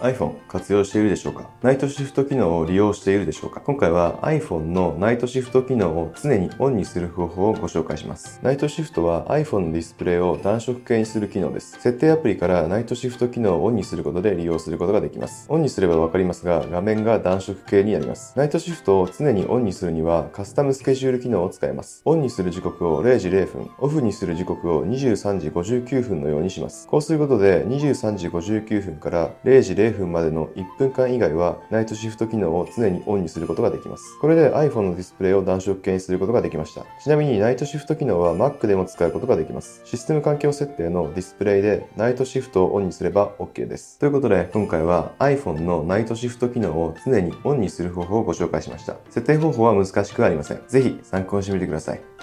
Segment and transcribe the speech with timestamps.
[0.00, 1.50] iPhone 活用しているでしょうか？
[1.62, 3.60] Night Shift 機能を利用しているでしょうか？
[3.60, 8.40] 今回は iPhone の Night Shift 機能を常にオンにする方法をご紹介します。
[8.42, 11.72] Night Shift は iPhone のディスプレイを暖色系にする機能です。
[11.80, 15.46] 設定アプリから Night Shift 機能をオンにすることで利用することができます。
[15.48, 18.34] オンにすればわかりますが、画面が暖色系になります。
[18.36, 22.02] Night Shift を常にオンにするにはカスタムスケジュール機能を使います。
[22.04, 26.86] オンにする時刻を0時0分、オフにする時刻を23時59分のようにします。
[26.86, 34.18] こうすることで23時59分から0時0分までの1分間以外は Night Shift 機能を常にオンにすることができます。
[34.20, 36.84] これで iPhone のディスプレイを暖色系にすることができました。
[37.02, 39.82] ちなみにナイトシフト機能は Mac でも使うことができます。
[39.84, 43.98] システム環境設定のディスプレイでナイトシフトをオンにすれば OK です。
[43.98, 48.96] ということで今回は iPhone のナイトシフト機能を常にオンにする方法をご紹介しました。
[49.10, 50.62] 設定方法は難しくありません。
[50.68, 52.17] ぜひ参考にしてみてください。